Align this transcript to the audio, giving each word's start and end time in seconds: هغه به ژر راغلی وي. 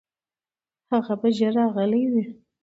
هغه 0.91 1.13
به 1.21 1.27
ژر 1.37 1.53
راغلی 1.59 2.03
وي. 2.11 2.23